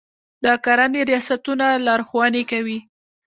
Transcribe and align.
د 0.43 0.45
کرنې 0.65 1.01
ریاستونه 1.09 1.65
لارښوونې 1.85 2.43
کوي. 2.51 2.79